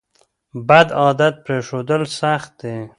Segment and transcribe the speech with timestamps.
[0.67, 2.75] بد عادت پریښودل سخت دي.